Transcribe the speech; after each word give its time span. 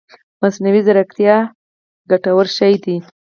مصنوعي 0.41 0.81
ځيرکتيا 0.85 1.35
ګټور 2.09 2.45
شی 2.57 2.73
دی 2.83 2.97